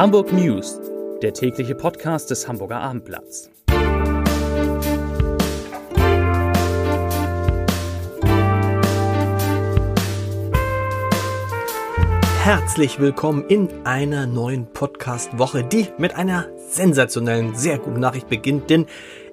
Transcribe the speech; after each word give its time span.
Hamburg 0.00 0.32
News, 0.32 0.80
der 1.20 1.34
tägliche 1.34 1.74
Podcast 1.74 2.30
des 2.30 2.48
Hamburger 2.48 2.80
Abendblatts. 2.80 3.50
Herzlich 12.42 12.98
willkommen 12.98 13.44
in 13.48 13.68
einer 13.84 14.26
neuen 14.26 14.72
Podcast-Woche, 14.72 15.64
die 15.64 15.88
mit 15.98 16.16
einer 16.16 16.48
sensationellen, 16.56 17.54
sehr 17.54 17.78
guten 17.78 18.00
Nachricht 18.00 18.30
beginnt, 18.30 18.70
denn 18.70 18.86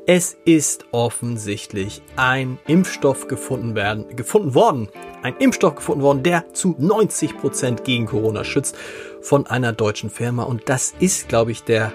es 0.10 0.38
ist 0.46 0.86
offensichtlich 0.92 2.02
ein 2.16 2.60
Impfstoff 2.66 3.28
gefunden 3.28 3.76
werden, 3.76 4.16
gefunden 4.16 4.56
worden. 4.56 4.88
Ein 5.22 5.36
Impfstoff 5.38 5.76
gefunden 5.76 6.02
worden, 6.02 6.24
der 6.24 6.54
zu 6.54 6.76
90 6.80 7.38
Prozent 7.38 7.84
gegen 7.84 8.06
Corona 8.06 8.46
schützt 8.46 8.78
von 9.20 9.48
einer 9.48 9.74
deutschen 9.74 10.10
Firma. 10.10 10.44
Und 10.44 10.70
das 10.70 10.96
ist, 11.02 11.28
glaube 11.28 11.52
ich, 11.52 11.66
der 11.66 11.92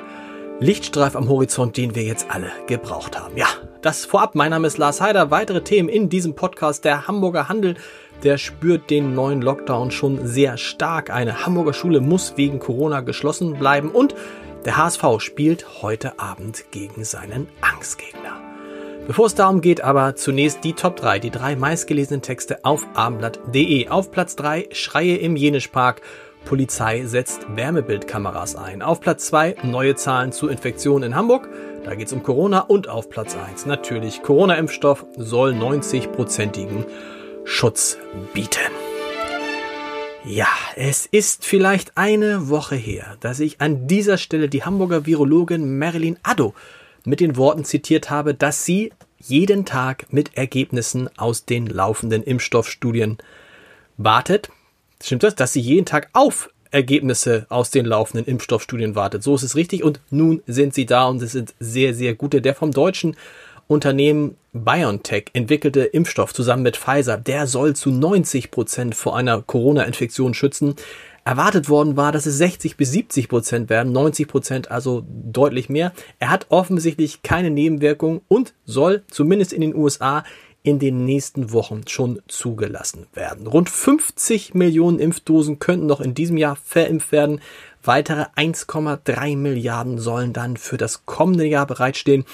Lichtstreif 0.61 1.17
am 1.17 1.31
Horizont, 1.31 1.79
den 1.79 1.95
wir 1.95 2.03
jetzt 2.03 2.27
alle 2.29 2.53
gebraucht 2.67 3.19
haben. 3.19 3.35
Ja, 3.35 3.47
das 3.81 4.05
vorab. 4.05 4.35
Mein 4.35 4.51
Name 4.51 4.67
ist 4.67 4.77
Lars 4.77 5.01
Heider. 5.01 5.31
Weitere 5.31 5.63
Themen 5.63 5.89
in 5.89 6.11
diesem 6.11 6.35
Podcast. 6.35 6.85
Der 6.85 7.09
Hamburger 7.09 7.49
Handel, 7.49 7.77
der 8.25 8.37
spürt 8.37 8.91
den 8.91 9.15
neuen 9.15 9.41
Lockdown 9.41 9.91
schon 9.91 10.27
sehr 10.27 10.59
stark. 10.59 11.09
Eine 11.09 11.47
Hamburger 11.47 11.73
Schule 11.73 12.03
muss 12.03 12.37
wegen 12.37 12.59
Corona 12.59 13.01
geschlossen 13.01 13.55
bleiben 13.55 13.91
und 13.91 14.15
der 14.65 14.77
HSV 14.77 15.05
spielt 15.19 15.83
heute 15.83 16.19
Abend 16.19 16.65
gegen 16.71 17.05
seinen 17.05 17.49
Angstgegner. 17.61 18.41
Bevor 19.07 19.27
es 19.27 19.35
darum 19.35 19.61
geht, 19.61 19.83
aber 19.83 20.15
zunächst 20.15 20.63
die 20.63 20.75
Top 20.75 20.97
3, 20.97 21.19
die 21.19 21.31
drei 21.31 21.57
meistgelesenen 21.57 22.23
Texte 22.23 22.65
auf 22.65 22.87
abendblatt.de. 22.95 23.89
Auf 23.89 24.13
Platz 24.13 24.37
3 24.37 24.69
Schreie 24.71 25.17
im 25.17 25.35
Jenischpark. 25.35 26.03
Polizei 26.45 27.05
setzt 27.05 27.47
Wärmebildkameras 27.55 28.57
ein. 28.57 28.83
Auf 28.83 29.01
Platz 29.01 29.27
2 29.27 29.57
neue 29.65 29.97
Zahlen 29.97 30.33
zu 30.33 30.49
Infektionen 30.49 31.11
in 31.11 31.17
Hamburg. 31.17 31.49
Da 31.85 31.95
geht 31.95 32.07
es 32.07 32.13
um 32.13 32.23
Corona. 32.23 32.61
Und 32.61 32.89
auf 32.89 33.11
Platz 33.11 33.37
1 33.37 33.67
natürlich 33.67 34.23
Corona-Impfstoff 34.23 35.05
soll 35.17 35.53
90-prozentigen 35.53 36.85
Schutz 37.45 37.99
bieten. 38.35 38.82
Ja, 40.25 40.47
es 40.77 41.07
ist 41.07 41.45
vielleicht 41.45 41.97
eine 41.97 42.49
Woche 42.49 42.77
her, 42.77 43.17
dass 43.19 43.41
ich 43.41 43.61
an 43.61 43.89
dieser 43.89 44.19
Stelle 44.19 44.49
die 44.49 44.63
Hamburger 44.63 45.05
Virologin 45.05 45.79
Marilyn 45.79 46.17
Addo 46.23 46.55
mit 47.05 47.19
den 47.19 47.37
Worten 47.37 47.65
zitiert 47.65 48.09
habe, 48.09 48.33
dass 48.33 48.65
sie 48.65 48.93
jeden 49.19 49.65
Tag 49.65 50.13
mit 50.13 50.37
Ergebnissen 50.37 51.11
aus 51.19 51.45
den 51.45 51.67
laufenden 51.67 52.23
Impfstoffstudien 52.23 53.19
wartet. 53.97 54.51
Stimmt 55.03 55.25
das? 55.25 55.35
Dass 55.35 55.55
sie 55.55 55.61
jeden 55.61 55.87
Tag 55.87 56.09
auf 56.13 56.51
Ergebnisse 56.71 57.47
aus 57.49 57.71
den 57.71 57.85
laufenden 57.85 58.25
Impfstoffstudien 58.25 58.95
wartet. 58.95 59.25
So 59.25 59.35
ist 59.35 59.43
es 59.43 59.57
richtig 59.57 59.83
und 59.83 60.01
nun 60.11 60.41
sind 60.47 60.73
sie 60.73 60.87
da 60.87 61.07
und 61.09 61.21
es 61.21 61.33
sind 61.33 61.53
sehr, 61.59 61.95
sehr 61.95 62.15
gute. 62.15 62.41
Der 62.41 62.55
vom 62.55 62.71
deutschen 62.71 63.17
Unternehmen 63.73 64.37
BioNTech 64.53 65.27
entwickelte 65.33 65.83
Impfstoff 65.83 66.35
zusammen 66.35 66.63
mit 66.63 66.77
Pfizer, 66.77 67.17
der 67.17 67.47
soll 67.47 67.75
zu 67.75 67.91
90 67.91 68.51
Prozent 68.51 68.95
vor 68.95 69.17
einer 69.17 69.43
Corona-Infektion 69.43 70.35
schützen. 70.35 70.77
Erwartet 71.25 71.69
worden 71.69 71.97
war, 71.97 72.13
dass 72.13 72.27
es 72.27 72.37
60 72.39 72.77
bis 72.77 72.91
70 72.93 73.29
Prozent 73.29 73.71
werden, 73.71 73.93
90 73.93 74.29
Prozent 74.29 74.71
also 74.71 75.05
deutlich 75.09 75.69
mehr. 75.69 75.93
Er 76.19 76.31
hat 76.31 76.47
offensichtlich 76.51 77.23
keine 77.23 77.51
Nebenwirkungen 77.51 78.21
und 78.29 78.55
soll 78.65 79.05
zumindest 79.09 79.53
in 79.53 79.61
den 79.61 79.75
USA 79.75 80.25
in 80.65 80.79
den 80.79 81.05
nächsten 81.05 81.53
Wochen 81.53 81.83
schon 81.89 82.21
zugelassen 82.29 83.07
werden. 83.15 83.47
Rund 83.47 83.69
50 83.69 84.55
Millionen 84.55 84.99
Impfdosen 84.99 85.59
könnten 85.59 85.87
noch 85.87 86.01
in 86.01 86.15
diesem 86.15 86.37
Jahr 86.37 86.57
verimpft 86.57 87.11
werden. 87.11 87.41
Weitere 87.83 88.27
1,3 88.37 89.37
Milliarden 89.37 89.99
sollen 89.99 90.33
dann 90.33 90.57
für 90.57 90.77
das 90.77 91.05
kommende 91.05 91.47
Jahr 91.47 91.67
bereitstehen. 91.67 92.25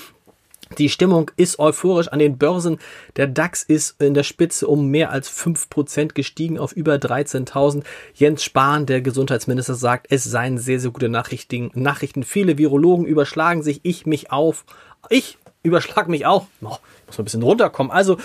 Die 0.77 0.89
Stimmung 0.89 1.31
ist 1.37 1.59
euphorisch 1.59 2.09
an 2.09 2.19
den 2.19 2.37
Börsen. 2.37 2.79
Der 3.17 3.27
DAX 3.27 3.63
ist 3.63 4.01
in 4.03 4.15
der 4.15 4.23
Spitze 4.23 4.67
um 4.67 4.89
mehr 4.89 5.11
als 5.11 5.29
fünf 5.29 5.71
Prozent 5.71 6.15
gestiegen 6.15 6.59
auf 6.59 6.73
über 6.73 6.97
13.000. 6.97 7.85
Jens 8.15 8.45
Spahn, 8.45 8.85
der 8.85 9.01
Gesundheitsminister, 9.01 9.75
sagt, 9.75 10.09
es 10.11 10.25
seien 10.25 10.59
sehr, 10.59 10.79
sehr 10.79 10.91
gute 10.91 11.09
Nachrichten. 11.09 11.71
Nachrichten. 11.75 12.23
Viele 12.23 12.59
Virologen 12.59 13.07
überschlagen 13.07 13.63
sich. 13.63 13.81
Ich 13.83 14.05
mich 14.05 14.31
auf. 14.31 14.65
Ich 15.09 15.39
überschlag 15.63 16.09
mich 16.09 16.27
auch. 16.27 16.47
Oh, 16.63 16.77
muss 17.07 17.19
ein 17.19 17.25
bisschen 17.25 17.43
runterkommen. 17.43 17.91
Also, 17.91 18.19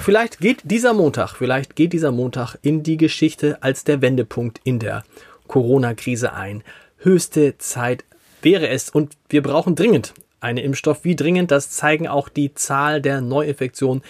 vielleicht 0.00 0.38
geht 0.38 0.60
dieser 0.64 0.92
Montag, 0.92 1.34
vielleicht 1.36 1.76
geht 1.76 1.92
dieser 1.92 2.12
Montag 2.12 2.56
in 2.62 2.82
die 2.82 2.96
Geschichte 2.96 3.62
als 3.62 3.84
der 3.84 4.00
Wendepunkt 4.00 4.60
in 4.64 4.78
der 4.78 5.04
Corona-Krise 5.48 6.32
ein. 6.32 6.62
Höchste 6.98 7.58
Zeit 7.58 8.04
wäre 8.42 8.68
es 8.68 8.90
und 8.90 9.14
wir 9.28 9.42
brauchen 9.42 9.74
dringend 9.74 10.14
einen 10.44 10.58
Impfstoff. 10.58 11.04
Wie 11.04 11.16
dringend, 11.16 11.50
das 11.50 11.70
zeigen 11.70 12.06
auch 12.06 12.28
die 12.28 12.54
Zahl 12.54 13.00
der 13.00 13.20
Neuinfektionen 13.20 14.02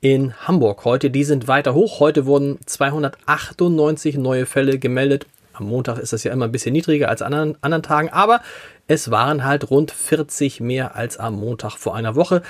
in 0.00 0.34
Hamburg 0.46 0.84
heute. 0.84 1.10
Die 1.10 1.24
sind 1.24 1.48
weiter 1.48 1.74
hoch. 1.74 1.98
Heute 1.98 2.26
wurden 2.26 2.58
298 2.64 4.16
neue 4.18 4.46
Fälle 4.46 4.78
gemeldet. 4.78 5.26
Am 5.54 5.66
Montag 5.66 5.98
ist 5.98 6.12
das 6.12 6.22
ja 6.22 6.32
immer 6.32 6.44
ein 6.44 6.52
bisschen 6.52 6.72
niedriger 6.72 7.08
als 7.08 7.20
an 7.20 7.32
anderen, 7.34 7.62
anderen 7.62 7.82
Tagen, 7.82 8.08
aber 8.10 8.42
es 8.86 9.10
waren 9.10 9.44
halt 9.44 9.70
rund 9.70 9.90
40 9.90 10.60
mehr 10.60 10.94
als 10.94 11.16
am 11.16 11.34
Montag 11.34 11.76
vor 11.78 11.96
einer 11.96 12.14
Woche. 12.14 12.42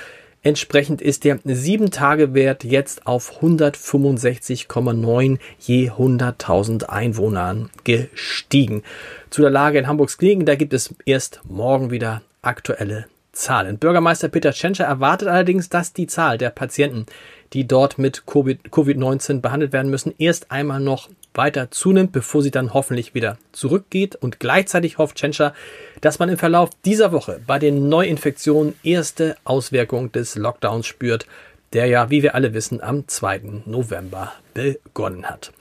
Entsprechend 0.43 1.01
ist 1.01 1.23
der 1.23 1.39
7-Tage-Wert 1.39 2.63
jetzt 2.63 3.07
auf 3.07 3.41
165,9 3.41 5.39
je 5.59 5.89
100.000 5.89 6.83
Einwohnern 6.85 7.71
gestiegen. 7.83 8.83
Zu 9.31 9.41
der 9.41 9.49
Lage 9.49 9.79
in 9.79 9.87
Hamburgs 9.87 10.17
Kliniken, 10.17 10.45
da 10.45 10.55
gibt 10.55 10.73
es 10.73 10.93
erst 11.05 11.41
morgen 11.45 11.89
wieder 11.89 12.21
aktuelle 12.41 13.05
Zahlen. 13.31 13.77
Bürgermeister 13.77 14.27
Peter 14.27 14.51
Tschentscher 14.51 14.85
erwartet 14.85 15.27
allerdings, 15.27 15.69
dass 15.69 15.93
die 15.93 16.07
Zahl 16.07 16.37
der 16.37 16.49
Patienten, 16.49 17.05
die 17.53 17.67
dort 17.67 17.97
mit 17.97 18.23
Covid-19 18.25 19.41
behandelt 19.41 19.73
werden 19.73 19.91
müssen, 19.91 20.13
erst 20.17 20.51
einmal 20.51 20.79
noch 20.79 21.09
weiter 21.33 21.71
zunimmt, 21.71 22.11
bevor 22.11 22.41
sie 22.41 22.51
dann 22.51 22.73
hoffentlich 22.73 23.13
wieder 23.13 23.37
zurückgeht. 23.51 24.15
Und 24.15 24.39
gleichzeitig 24.39 24.97
hofft 24.97 25.17
Tschentscher, 25.17 25.53
dass 26.01 26.19
man 26.19 26.29
im 26.29 26.37
Verlauf 26.37 26.69
dieser 26.85 27.11
Woche 27.11 27.39
bei 27.45 27.59
den 27.59 27.87
Neuinfektionen 27.87 28.75
erste 28.83 29.35
Auswirkungen 29.43 30.11
des 30.11 30.35
Lockdowns 30.35 30.87
spürt, 30.87 31.27
der 31.73 31.85
ja, 31.85 32.09
wie 32.09 32.23
wir 32.23 32.35
alle 32.35 32.53
wissen, 32.53 32.81
am 32.81 33.07
2. 33.07 33.63
November 33.65 34.33
begonnen 34.53 35.25
hat. 35.25 35.51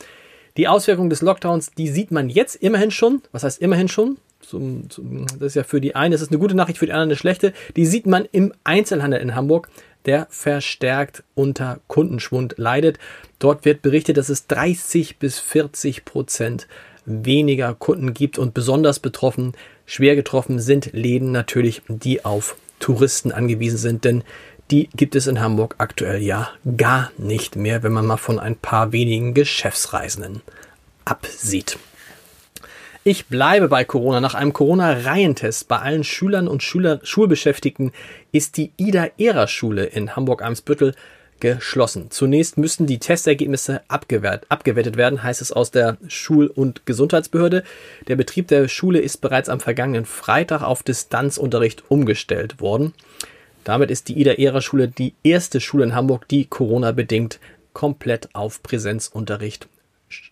Die 0.57 0.67
Auswirkungen 0.67 1.11
des 1.11 1.23
Lockdowns, 1.23 1.71
die 1.73 1.89
sieht 1.89 2.11
man 2.11 2.28
jetzt 2.28 2.57
immerhin 2.57 2.91
schon. 2.91 3.23
Was 3.31 3.45
heißt 3.45 3.61
immerhin 3.62 3.89
schon? 3.89 4.19
Zum, 4.48 4.88
zum, 4.91 5.26
das 5.26 5.48
ist 5.48 5.54
ja 5.54 5.62
für 5.62 5.81
die 5.81 5.94
einen, 5.94 6.12
das 6.12 6.22
ist 6.22 6.31
eine 6.31 6.38
gute 6.38 6.54
Nachricht, 6.54 6.78
für 6.78 6.86
die 6.86 6.92
anderen 6.92 7.10
eine 7.10 7.16
schlechte. 7.16 7.53
Die 7.76 7.86
sieht 7.86 8.06
man 8.06 8.26
im 8.32 8.53
Einzelhandel 8.64 9.20
in 9.20 9.34
Hamburg, 9.34 9.69
der 10.06 10.26
verstärkt 10.31 11.22
unter 11.34 11.81
Kundenschwund 11.86 12.54
leidet. 12.56 12.98
Dort 13.38 13.64
wird 13.64 13.82
berichtet, 13.82 14.16
dass 14.16 14.28
es 14.28 14.47
30 14.47 15.19
bis 15.19 15.38
40 15.38 16.04
Prozent 16.04 16.66
weniger 17.04 17.75
Kunden 17.75 18.14
gibt 18.14 18.38
und 18.38 18.54
besonders 18.54 19.00
betroffen, 19.00 19.53
schwer 19.86 20.16
getroffen 20.16 20.60
sind 20.60 20.92
Läden 20.92 21.32
natürlich, 21.32 21.82
die 21.88 22.25
auf 22.25 22.56
Touristen 22.78 23.32
angewiesen 23.32 23.78
sind, 23.78 24.04
denn 24.04 24.25
die 24.70 24.88
gibt 24.94 25.16
es 25.16 25.26
in 25.26 25.41
Hamburg 25.41 25.76
aktuell 25.78 26.22
ja 26.22 26.50
gar 26.76 27.10
nicht 27.16 27.56
mehr, 27.56 27.82
wenn 27.82 27.92
man 27.92 28.06
mal 28.06 28.19
von 28.19 28.38
ein 28.38 28.56
paar 28.56 28.92
wenigen 28.92 29.32
Geschäftsreisenden 29.32 30.42
absieht. 31.06 31.78
Ich 33.04 33.26
bleibe 33.26 33.69
bei 33.69 33.84
Corona. 33.84 34.20
Nach 34.20 34.34
einem 34.34 34.53
Corona-Reihentest 34.53 35.69
bei 35.69 35.78
allen 35.78 36.04
Schülern 36.04 36.48
und 36.48 36.62
Schüler, 36.62 37.00
Schulbeschäftigten 37.04 37.92
ist 38.32 38.56
die 38.56 38.72
Ida-Ehrer-Schule 38.76 39.84
in 39.84 40.16
Hamburg-Eimsbüttel 40.16 40.94
geschlossen. 41.41 42.10
Zunächst 42.10 42.59
müssten 42.59 42.86
die 42.86 42.98
Testergebnisse 42.98 43.82
abgewehrt, 43.86 44.47
abgewertet 44.48 44.97
werden, 44.97 45.22
heißt 45.22 45.41
es 45.41 45.53
aus 45.53 45.71
der 45.71 45.97
Schul- 46.09 46.48
und 46.48 46.84
Gesundheitsbehörde. 46.84 47.62
Der 48.09 48.16
Betrieb 48.16 48.48
der 48.48 48.66
Schule 48.66 48.98
ist 48.98 49.18
bereits 49.18 49.48
am 49.48 49.60
vergangenen 49.60 50.04
Freitag 50.04 50.62
auf 50.62 50.83
Distanzunterricht 50.83 51.84
umgestellt 51.89 52.60
worden. 52.60 52.92
Damit 53.62 53.92
ist 53.92 54.09
die 54.09 54.21
Ida-Ehrer-Schule 54.21 54.89
die 54.89 55.15
erste 55.22 55.60
Schule 55.60 55.84
in 55.84 55.94
Hamburg, 55.94 56.27
die 56.28 56.47
Corona-bedingt 56.47 57.39
komplett 57.72 58.34
auf 58.34 58.62
Präsenzunterricht 58.65 59.68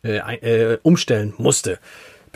äh, 0.02 0.16
äh, 0.16 0.78
umstellen 0.82 1.34
musste 1.38 1.78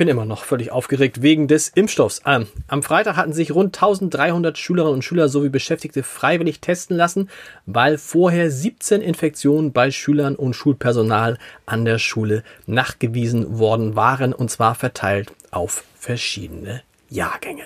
bin 0.00 0.08
immer 0.08 0.24
noch 0.24 0.44
völlig 0.44 0.72
aufgeregt 0.72 1.20
wegen 1.20 1.46
des 1.46 1.68
Impfstoffs. 1.68 2.22
Ähm, 2.24 2.46
am 2.68 2.82
Freitag 2.82 3.16
hatten 3.16 3.34
sich 3.34 3.54
rund 3.54 3.76
1300 3.76 4.56
Schülerinnen 4.56 4.94
und 4.94 5.02
Schüler 5.02 5.28
sowie 5.28 5.50
Beschäftigte 5.50 6.02
freiwillig 6.02 6.60
testen 6.60 6.96
lassen, 6.96 7.28
weil 7.66 7.98
vorher 7.98 8.50
17 8.50 9.02
Infektionen 9.02 9.72
bei 9.72 9.90
Schülern 9.90 10.36
und 10.36 10.54
Schulpersonal 10.54 11.36
an 11.66 11.84
der 11.84 11.98
Schule 11.98 12.44
nachgewiesen 12.64 13.58
worden 13.58 13.94
waren 13.94 14.32
und 14.32 14.50
zwar 14.50 14.74
verteilt 14.74 15.34
auf 15.50 15.84
verschiedene 15.98 16.80
Jahrgänge. 17.10 17.64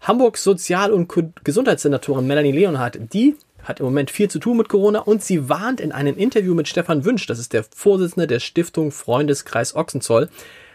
Hamburgs 0.00 0.44
Sozial- 0.44 0.92
und 0.92 1.12
Gesundheitssenatorin 1.42 2.24
Melanie 2.24 2.52
Leonhardt, 2.52 3.00
die 3.12 3.34
hat 3.64 3.80
im 3.80 3.86
Moment 3.86 4.12
viel 4.12 4.30
zu 4.30 4.38
tun 4.38 4.58
mit 4.58 4.68
Corona 4.68 5.00
und 5.00 5.24
sie 5.24 5.48
warnt 5.48 5.80
in 5.80 5.90
einem 5.90 6.16
Interview 6.16 6.54
mit 6.54 6.68
Stefan 6.68 7.04
Wünsch, 7.04 7.26
das 7.26 7.40
ist 7.40 7.52
der 7.52 7.64
Vorsitzende 7.64 8.28
der 8.28 8.38
Stiftung 8.38 8.92
Freundeskreis 8.92 9.74
Ochsenzoll, 9.74 10.28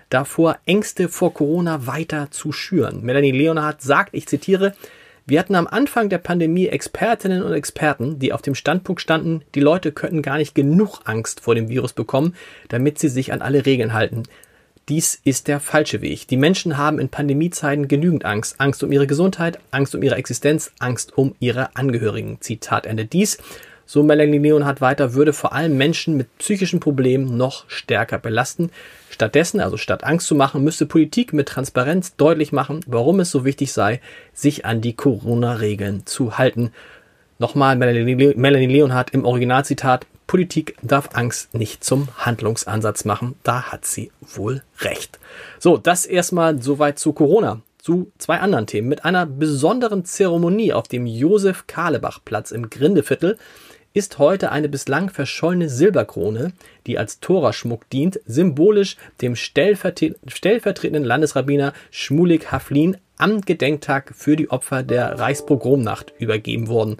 davor, 0.09 0.57
Ängste 0.65 1.09
vor 1.09 1.33
Corona 1.33 1.87
weiter 1.87 2.29
zu 2.31 2.51
schüren. 2.51 3.01
Melanie 3.01 3.31
Leonhardt 3.31 3.81
sagt, 3.81 4.13
ich 4.13 4.27
zitiere, 4.27 4.73
wir 5.25 5.39
hatten 5.39 5.55
am 5.55 5.67
Anfang 5.67 6.07
der 6.07 6.19
Pandemie 6.19 6.67
Expertinnen 6.67 7.43
und 7.43 7.51
Experten, 7.51 8.17
die 8.17 8.31
auf 8.31 8.41
dem 8.41 8.55
Standpunkt 8.55 9.01
standen, 9.01 9.41
die 9.55 9.59
Leute 9.59 9.91
könnten 9.91 10.21
gar 10.21 10.37
nicht 10.37 10.55
genug 10.55 11.01
Angst 11.03 11.41
vor 11.41 11.53
dem 11.53 11.67
Virus 11.67 11.91
bekommen, 11.91 12.33
damit 12.69 12.97
sie 12.97 13.09
sich 13.09 13.33
an 13.33 13.41
alle 13.41 13.65
Regeln 13.65 13.91
halten. 13.91 14.23
Dies 14.87 15.19
ist 15.25 15.49
der 15.49 15.59
falsche 15.59 16.01
Weg. 16.01 16.29
Die 16.29 16.37
Menschen 16.37 16.77
haben 16.77 16.97
in 16.97 17.09
Pandemiezeiten 17.09 17.89
genügend 17.89 18.23
Angst. 18.23 18.55
Angst 18.59 18.81
um 18.83 18.91
ihre 18.93 19.05
Gesundheit, 19.05 19.59
Angst 19.69 19.93
um 19.95 20.01
ihre 20.01 20.15
Existenz, 20.15 20.71
Angst 20.79 21.17
um 21.17 21.35
ihre 21.41 21.75
Angehörigen. 21.75 22.37
Zitat 22.39 22.85
Ende. 22.85 23.03
Dies, 23.03 23.37
so 23.85 24.01
Melanie 24.01 24.37
Leonhardt 24.37 24.79
weiter, 24.79 25.13
würde 25.13 25.33
vor 25.33 25.51
allem 25.51 25.75
Menschen 25.75 26.15
mit 26.15 26.37
psychischen 26.37 26.79
Problemen 26.79 27.35
noch 27.35 27.69
stärker 27.69 28.17
belasten. 28.17 28.71
Stattdessen, 29.17 29.59
also 29.61 29.77
statt 29.77 30.03
Angst 30.03 30.27
zu 30.27 30.35
machen, 30.35 30.63
müsste 30.63 30.85
Politik 30.85 31.33
mit 31.33 31.47
Transparenz 31.47 32.15
deutlich 32.17 32.51
machen, 32.51 32.81
warum 32.85 33.19
es 33.19 33.31
so 33.31 33.45
wichtig 33.45 33.73
sei, 33.73 33.99
sich 34.31 34.63
an 34.63 34.79
die 34.79 34.93
Corona-Regeln 34.93 36.05
zu 36.05 36.37
halten. 36.37 36.71
Nochmal 37.39 37.77
Melanie 37.77 38.67
Leonhardt 38.67 39.15
im 39.15 39.25
Originalzitat. 39.25 40.05
Politik 40.27 40.77
darf 40.83 41.09
Angst 41.13 41.55
nicht 41.55 41.83
zum 41.83 42.09
Handlungsansatz 42.15 43.05
machen. 43.05 43.33
Da 43.41 43.63
hat 43.63 43.85
sie 43.85 44.11
wohl 44.21 44.61
recht. 44.81 45.17
So, 45.57 45.77
das 45.77 46.05
erstmal 46.05 46.61
soweit 46.61 46.99
zu 46.99 47.11
Corona. 47.11 47.61
Zu 47.81 48.11
zwei 48.19 48.37
anderen 48.37 48.67
Themen. 48.67 48.87
Mit 48.87 49.03
einer 49.03 49.25
besonderen 49.25 50.05
Zeremonie 50.05 50.73
auf 50.73 50.87
dem 50.87 51.07
Josef-Kahlebach-Platz 51.07 52.51
im 52.51 52.69
Grindeviertel 52.69 53.39
ist 53.97 54.19
heute 54.19 54.51
eine 54.51 54.69
bislang 54.69 55.09
verschollene 55.09 55.69
Silberkrone, 55.69 56.53
die 56.85 56.99
als 56.99 57.19
Toraschmuck 57.19 57.89
dient, 57.89 58.19
symbolisch 58.27 58.95
dem 59.21 59.35
stellvertretenden 59.35 61.03
Landesrabbiner 61.03 61.73
Schmulik 61.89 62.51
Haflin 62.51 62.97
am 63.17 63.41
Gedenktag 63.41 64.13
für 64.15 64.35
die 64.35 64.51
Opfer 64.51 64.83
der 64.83 65.17
Reichspogromnacht 65.17 66.13
übergeben 66.19 66.67
worden. 66.67 66.97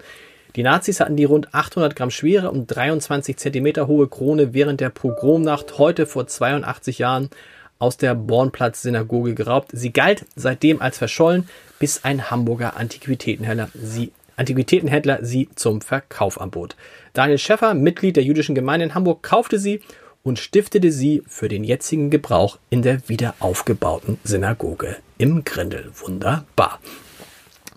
Die 0.56 0.64
Nazis 0.64 0.98
hatten 0.98 1.14
die 1.14 1.24
rund 1.24 1.54
800 1.54 1.94
Gramm 1.94 2.10
schwere 2.10 2.50
und 2.50 2.66
23 2.66 3.36
Zentimeter 3.36 3.86
hohe 3.86 4.08
Krone 4.08 4.52
während 4.52 4.80
der 4.80 4.90
Pogromnacht 4.90 5.78
heute 5.78 6.04
vor 6.04 6.26
82 6.26 6.98
Jahren 6.98 7.30
aus 7.78 7.96
der 7.96 8.16
Bornplatz-Synagoge 8.16 9.34
geraubt. 9.34 9.70
Sie 9.72 9.92
galt 9.92 10.26
seitdem 10.34 10.82
als 10.82 10.98
verschollen, 10.98 11.48
bis 11.78 12.02
ein 12.04 12.28
Hamburger 12.28 12.76
Antiquitätenhändler 12.76 13.68
sie, 13.80 14.10
Antiquitätenhändler 14.38 15.18
sie 15.22 15.48
zum 15.54 15.80
Verkauf 15.80 16.40
anbot. 16.40 16.76
Daniel 17.12 17.38
Schäffer, 17.38 17.74
Mitglied 17.74 18.16
der 18.16 18.24
jüdischen 18.24 18.54
Gemeinde 18.54 18.86
in 18.86 18.94
Hamburg, 18.94 19.22
kaufte 19.22 19.58
sie 19.58 19.80
und 20.22 20.38
stiftete 20.38 20.92
sie 20.92 21.22
für 21.26 21.48
den 21.48 21.64
jetzigen 21.64 22.10
Gebrauch 22.10 22.58
in 22.70 22.82
der 22.82 23.08
wiederaufgebauten 23.08 24.18
Synagoge 24.24 24.96
im 25.18 25.44
Grindel. 25.44 25.90
Wunderbar 25.94 26.80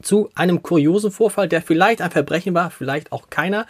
zu 0.02 0.30
einem 0.36 0.64
kuriosen 0.64 1.12
Vorfall, 1.12 1.48
der 1.48 1.62
vielleicht 1.62 2.02
ein 2.02 2.12
Verbrechen 2.12 2.54
war, 2.54 2.72
vielleicht 2.72 3.12
auch 3.12 3.30
keiner. 3.30 3.66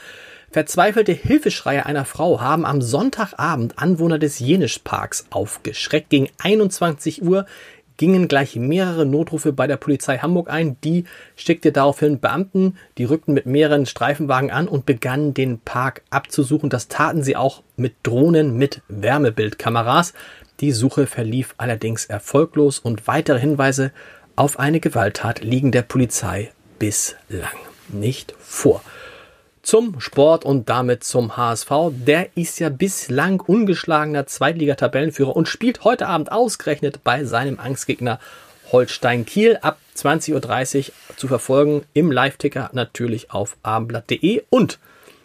Verzweifelte 0.49 1.13
Hilfeschreie 1.13 1.85
einer 1.85 2.03
Frau 2.03 2.41
haben 2.41 2.65
am 2.65 2.81
Sonntagabend 2.81 3.79
Anwohner 3.79 4.19
des 4.19 4.39
Jenischparks 4.39 5.25
aufgeschreckt. 5.29 6.09
Gegen 6.09 6.29
21 6.39 7.23
Uhr 7.23 7.45
gingen 8.01 8.27
gleich 8.27 8.55
mehrere 8.55 9.05
Notrufe 9.05 9.53
bei 9.53 9.67
der 9.67 9.77
Polizei 9.77 10.17
Hamburg 10.17 10.49
ein. 10.49 10.75
Die 10.83 11.03
schickte 11.35 11.71
daraufhin 11.71 12.19
Beamten, 12.19 12.75
die 12.97 13.03
rückten 13.03 13.35
mit 13.35 13.45
mehreren 13.45 13.85
Streifenwagen 13.85 14.49
an 14.49 14.67
und 14.67 14.87
begannen 14.87 15.35
den 15.35 15.59
Park 15.59 16.01
abzusuchen. 16.09 16.71
Das 16.71 16.87
taten 16.87 17.21
sie 17.21 17.35
auch 17.35 17.61
mit 17.75 17.93
Drohnen 18.01 18.57
mit 18.57 18.81
Wärmebildkameras. 18.87 20.13
Die 20.61 20.71
Suche 20.71 21.05
verlief 21.05 21.53
allerdings 21.57 22.05
erfolglos 22.05 22.79
und 22.79 23.05
weitere 23.05 23.39
Hinweise 23.39 23.91
auf 24.35 24.57
eine 24.57 24.79
Gewalttat 24.79 25.43
liegen 25.43 25.71
der 25.71 25.83
Polizei 25.83 26.51
bislang 26.79 27.51
nicht 27.87 28.33
vor. 28.39 28.81
Zum 29.63 29.99
Sport 29.99 30.43
und 30.43 30.69
damit 30.69 31.03
zum 31.03 31.37
HSV. 31.37 31.69
Der 31.91 32.35
ist 32.35 32.59
ja 32.59 32.69
bislang 32.69 33.39
ungeschlagener 33.39 34.25
Zweitliga-Tabellenführer 34.25 35.35
und 35.35 35.47
spielt 35.47 35.83
heute 35.83 36.07
Abend 36.07 36.31
ausgerechnet 36.31 37.03
bei 37.03 37.23
seinem 37.25 37.59
Angstgegner 37.59 38.19
Holstein 38.71 39.25
Kiel 39.25 39.59
ab 39.61 39.77
20.30 39.97 40.87
Uhr 40.87 41.17
zu 41.17 41.27
verfolgen 41.27 41.83
im 41.93 42.11
Live-Ticker 42.11 42.69
natürlich 42.73 43.31
auf 43.31 43.57
abendblatt.de 43.63 44.43
und 44.49 44.79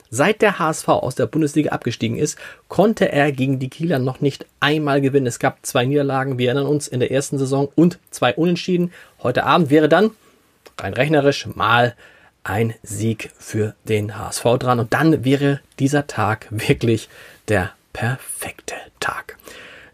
Seit 0.08 0.40
der 0.40 0.60
HSV 0.60 0.88
aus 0.88 1.16
der 1.16 1.26
Bundesliga 1.26 1.72
abgestiegen 1.72 2.16
ist, 2.16 2.38
konnte 2.68 3.10
er 3.10 3.32
gegen 3.32 3.58
die 3.58 3.68
Kieler 3.68 3.98
noch 3.98 4.20
nicht 4.20 4.46
einmal 4.60 5.00
gewinnen. 5.00 5.26
Es 5.26 5.40
gab 5.40 5.66
zwei 5.66 5.84
Niederlagen, 5.84 6.38
wir 6.38 6.46
erinnern 6.46 6.68
uns, 6.68 6.86
in 6.86 7.00
der 7.00 7.10
ersten 7.10 7.38
Saison 7.38 7.68
und 7.74 7.98
zwei 8.10 8.32
Unentschieden. 8.34 8.92
Heute 9.22 9.44
Abend 9.44 9.68
wäre 9.68 9.88
dann, 9.88 10.12
rein 10.78 10.94
rechnerisch, 10.94 11.48
mal 11.54 11.96
ein 12.46 12.74
Sieg 12.82 13.30
für 13.38 13.74
den 13.84 14.16
HSV 14.16 14.44
dran. 14.58 14.80
Und 14.80 14.92
dann 14.94 15.24
wäre 15.24 15.60
dieser 15.78 16.06
Tag 16.06 16.46
wirklich 16.50 17.08
der 17.48 17.72
perfekte. 17.92 18.74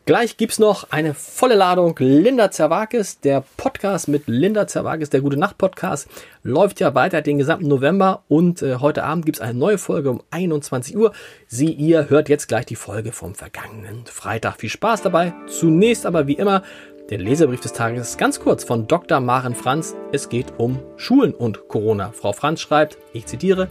Gleich 0.04 0.36
gibt's 0.36 0.58
noch 0.58 0.90
eine 0.90 1.14
volle 1.14 1.54
Ladung 1.54 1.94
Linda 2.00 2.50
Zerwakis. 2.50 3.20
Der 3.20 3.44
Podcast 3.56 4.08
mit 4.08 4.24
Linda 4.26 4.66
Zerwakis, 4.66 5.10
der 5.10 5.20
Gute 5.20 5.36
Nacht 5.36 5.58
Podcast, 5.58 6.08
läuft 6.42 6.80
ja 6.80 6.96
weiter 6.96 7.22
den 7.22 7.38
gesamten 7.38 7.68
November 7.68 8.24
und 8.26 8.62
äh, 8.62 8.78
heute 8.80 9.04
Abend 9.04 9.26
gibt's 9.26 9.40
eine 9.40 9.56
neue 9.56 9.78
Folge 9.78 10.10
um 10.10 10.20
21 10.32 10.96
Uhr. 10.96 11.12
Sie, 11.46 11.70
ihr 11.72 12.10
hört 12.10 12.28
jetzt 12.28 12.48
gleich 12.48 12.66
die 12.66 12.74
Folge 12.74 13.12
vom 13.12 13.36
vergangenen 13.36 14.04
Freitag. 14.06 14.56
Viel 14.56 14.70
Spaß 14.70 15.02
dabei. 15.02 15.34
Zunächst 15.46 16.04
aber 16.04 16.26
wie 16.26 16.32
immer 16.32 16.64
der 17.08 17.18
Leserbrief 17.18 17.60
des 17.60 17.72
Tages 17.72 18.16
ganz 18.16 18.40
kurz 18.40 18.64
von 18.64 18.88
Dr. 18.88 19.20
Maren 19.20 19.54
Franz. 19.54 19.94
Es 20.10 20.28
geht 20.28 20.54
um 20.58 20.80
Schulen 20.96 21.32
und 21.32 21.68
Corona. 21.68 22.10
Frau 22.10 22.32
Franz 22.32 22.60
schreibt, 22.60 22.98
ich 23.12 23.26
zitiere, 23.26 23.68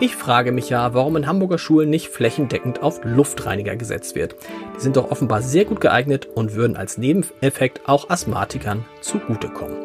ich 0.00 0.16
frage 0.16 0.52
mich 0.52 0.70
ja, 0.70 0.92
warum 0.94 1.16
in 1.16 1.26
Hamburger 1.26 1.58
Schulen 1.58 1.90
nicht 1.90 2.08
flächendeckend 2.08 2.82
auf 2.82 3.00
Luftreiniger 3.04 3.76
gesetzt 3.76 4.14
wird. 4.14 4.34
Die 4.76 4.80
sind 4.80 4.96
doch 4.96 5.10
offenbar 5.10 5.42
sehr 5.42 5.64
gut 5.64 5.80
geeignet 5.80 6.26
und 6.34 6.54
würden 6.54 6.76
als 6.76 6.98
Nebeneffekt 6.98 7.82
auch 7.86 8.10
Asthmatikern 8.10 8.84
zugutekommen. 9.00 9.76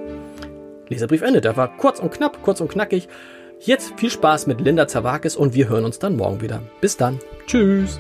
Leserbrief 0.88 1.22
endet. 1.22 1.46
Der 1.46 1.58
war 1.58 1.76
kurz 1.78 2.00
und 2.00 2.12
knapp, 2.12 2.42
kurz 2.42 2.60
und 2.62 2.70
knackig. 2.70 3.08
Jetzt 3.60 3.94
viel 3.98 4.10
Spaß 4.10 4.48
mit 4.48 4.62
Linda 4.62 4.88
Zawakis 4.88 5.36
und 5.36 5.54
wir 5.54 5.70
hören 5.70 5.86
uns 5.86 6.00
dann 6.00 6.16
morgen 6.16 6.42
wieder. 6.42 6.62
Bis 6.82 6.98
dann. 6.98 7.20
Tschüss. 7.46 8.00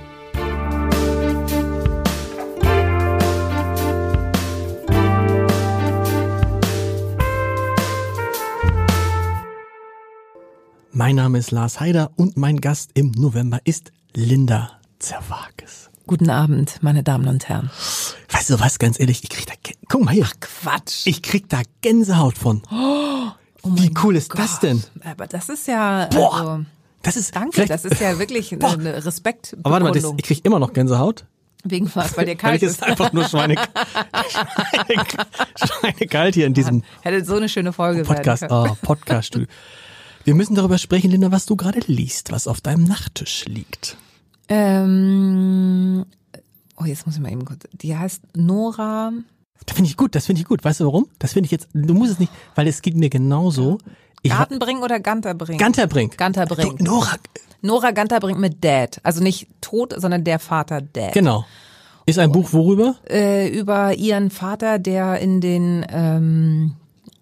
Mein 10.99 11.15
Name 11.15 11.37
ist 11.37 11.51
Lars 11.51 11.79
Heider 11.79 12.11
und 12.17 12.35
mein 12.35 12.59
Gast 12.59 12.91
im 12.93 13.11
November 13.11 13.61
ist 13.63 13.93
Linda 14.13 14.71
Zerwakis. 14.99 15.89
Guten 16.07 16.29
Abend, 16.29 16.79
meine 16.81 17.03
Damen 17.03 17.29
und 17.29 17.47
Herren. 17.47 17.69
Weißt 18.29 18.49
du 18.49 18.59
was, 18.59 18.79
ganz 18.79 18.99
ehrlich, 18.99 19.23
ich 19.23 19.29
krieg 19.29 19.47
da, 19.47 19.53
guck 19.87 20.03
mal 20.03 20.13
hier. 20.13 20.25
Ach 20.27 20.33
Quatsch. 20.41 21.07
Ich 21.07 21.21
krieg 21.21 21.47
da 21.47 21.61
Gänsehaut 21.79 22.37
von. 22.37 22.63
Oh, 22.69 23.29
Wie 23.63 23.93
cool 24.03 24.17
ist 24.17 24.31
Gott. 24.31 24.41
das 24.41 24.59
denn? 24.59 24.83
Aber 25.05 25.25
das 25.25 25.47
ist 25.47 25.69
ja, 25.69 26.07
Boah, 26.07 26.37
also, 26.37 26.65
das 27.01 27.15
ist, 27.15 27.33
danke, 27.33 27.65
das 27.65 27.85
ist 27.85 28.01
ja 28.01 28.19
wirklich 28.19 28.53
Boah. 28.59 28.73
eine 28.73 29.05
Respekt. 29.05 29.55
Aber 29.63 29.75
warte 29.75 29.85
mal, 29.85 29.93
das, 29.93 30.13
ich 30.17 30.23
krieg 30.23 30.45
immer 30.45 30.59
noch 30.59 30.73
Gänsehaut. 30.73 31.23
Wegen 31.63 31.89
was, 31.95 32.17
weil 32.17 32.25
dir 32.25 32.31
Weil 32.31 32.35
kalt 32.35 32.61
ist. 32.61 32.71
ist 32.71 32.83
einfach 32.83 33.13
nur 33.13 33.23
Schweine, 33.23 33.55
Schweine, 34.29 35.05
schweinekalt 35.65 36.35
hier 36.35 36.45
in 36.45 36.53
diesem 36.53 36.83
Hätte 36.99 37.23
so 37.23 37.37
eine 37.37 37.47
schöne 37.47 37.71
Folge 37.71 38.03
Podcast, 38.03 38.41
werden 38.41 38.63
können. 38.63 38.77
oh, 38.81 38.85
Podcast. 38.85 39.39
Wir 40.23 40.35
müssen 40.35 40.55
darüber 40.55 40.77
sprechen, 40.77 41.09
Linda, 41.11 41.31
was 41.31 41.45
du 41.45 41.55
gerade 41.55 41.79
liest, 41.87 42.31
was 42.31 42.47
auf 42.47 42.61
deinem 42.61 42.83
Nachttisch 42.83 43.45
liegt. 43.45 43.97
Ähm, 44.49 46.05
oh, 46.77 46.85
jetzt 46.85 47.05
muss 47.05 47.15
ich 47.15 47.21
mal 47.21 47.31
eben 47.31 47.45
kurz. 47.45 47.67
Die 47.73 47.95
heißt 47.97 48.21
Nora. 48.35 49.11
Das 49.65 49.75
finde 49.75 49.89
ich 49.89 49.97
gut, 49.97 50.15
das 50.15 50.25
finde 50.25 50.41
ich 50.41 50.47
gut. 50.47 50.63
Weißt 50.63 50.79
du 50.79 50.85
warum? 50.85 51.07
Das 51.19 51.33
finde 51.33 51.45
ich 51.45 51.51
jetzt, 51.51 51.67
du 51.73 51.93
musst 51.93 52.13
es 52.13 52.19
nicht, 52.19 52.31
weil 52.55 52.67
es 52.67 52.81
geht 52.81 52.95
mir 52.95 53.09
genauso. 53.09 53.77
Ich 54.21 54.31
Gartenbrink 54.31 54.81
oder 54.83 54.99
Ganterbrink? 54.99 55.59
Ganterbrink. 55.59 56.17
Ganterbrink. 56.17 56.79
Du, 56.79 56.83
Nora, 56.83 57.15
Nora 57.61 57.91
Ganterbrink 57.91 58.39
mit 58.39 58.63
Dad. 58.63 58.99
Also 59.03 59.21
nicht 59.23 59.47
tot, 59.61 59.93
sondern 59.97 60.23
der 60.23 60.39
Vater 60.39 60.81
Dad. 60.81 61.13
genau. 61.13 61.45
Ist 62.05 62.17
ein 62.17 62.31
Buch 62.31 62.53
worüber? 62.53 62.95
äh, 63.07 63.47
über 63.49 63.93
ihren 63.93 64.31
Vater, 64.31 64.79
der 64.79 65.19
in 65.19 65.41
den 65.41 65.85
ähm, 65.89 66.75